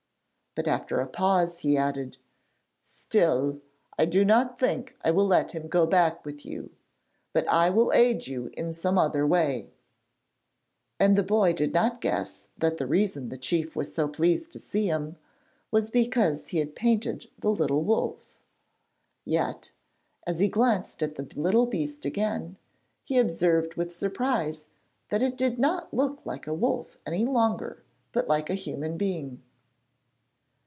[0.53, 2.17] But after a pause, he added:
[2.81, 3.59] 'Still,
[3.97, 6.71] I do not think I will let him go back with you;
[7.31, 9.69] but I will aid you in some other way,'
[10.99, 14.59] and the boy did not guess that the reason the chief was so pleased to
[14.59, 15.15] see him
[15.71, 18.37] was because he had painted the little wolf.
[19.23, 19.71] Yet,
[20.27, 22.57] as he glanced at the little beast again,
[23.05, 24.67] he observed with surprise
[25.11, 29.41] that it did not look like a wolf any longer, but like a human being.